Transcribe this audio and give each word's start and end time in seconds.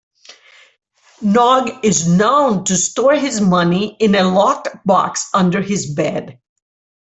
Nog 1.21 1.85
is 1.85 2.07
known 2.07 2.63
to 2.63 2.75
store 2.75 3.13
his 3.13 3.39
money 3.39 3.95
in 3.99 4.15
a 4.15 4.23
locked 4.23 4.69
box 4.83 5.29
under 5.31 5.61
his 5.61 5.93
bed. 5.93 6.39